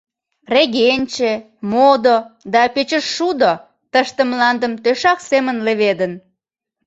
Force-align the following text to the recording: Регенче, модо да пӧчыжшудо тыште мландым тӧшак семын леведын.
Регенче, 0.53 1.31
модо 1.71 2.17
да 2.53 2.61
пӧчыжшудо 2.73 3.51
тыште 3.91 4.21
мландым 4.29 4.73
тӧшак 4.83 5.19
семын 5.29 5.57
леведын. 5.65 6.13